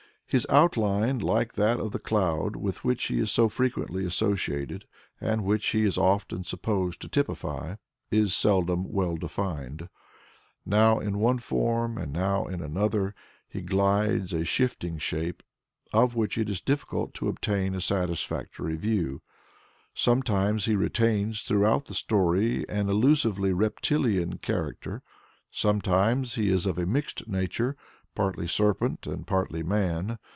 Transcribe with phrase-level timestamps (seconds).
[0.33, 4.85] His outline, like that of the cloud with which he is so frequently associated,
[5.19, 7.75] and which he is often supposed to typify,
[8.11, 9.89] is seldom well defined.
[10.65, 13.13] Now in one form and now in another,
[13.49, 15.43] he glides a shifting shape,
[15.91, 19.21] of which it is difficult to obtain a satisfactory view.
[19.93, 25.03] Sometimes he retains throughout the story an exclusively reptilian character;
[25.51, 27.75] sometimes he is of a mixed nature,
[28.13, 30.19] partly serpent and partly man.